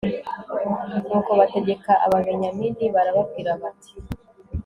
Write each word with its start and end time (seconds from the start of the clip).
Nuko 1.07 1.31
bategeka 1.39 1.91
Ababenyamini 2.05 2.85
barababwira 2.95 3.51
bati 3.61 3.93